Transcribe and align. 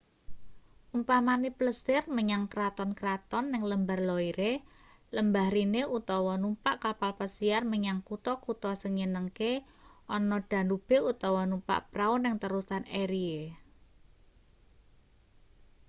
umpamane 0.97 1.49
plesir 1.59 2.03
menyang 2.17 2.43
kraton-kraton 2.53 3.45
ning 3.51 3.63
lembar 3.71 3.99
loire 4.09 4.53
lembah 5.15 5.47
rhine 5.55 5.83
utawa 5.97 6.33
numpak 6.41 6.75
kapal 6.85 7.11
pesiar 7.19 7.61
menyang 7.71 7.99
kutha-kutha 8.07 8.71
sing 8.81 8.91
nyenengke 8.99 9.51
ana 10.15 10.37
danube 10.51 10.97
utawa 11.11 11.41
numpak 11.49 11.79
prau 11.91 12.13
ning 12.23 12.35
terusan 12.43 12.83
erie 13.01 13.41